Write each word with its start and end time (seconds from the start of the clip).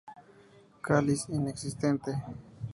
Cáliz 0.87 1.29
inexistente. 1.29 2.11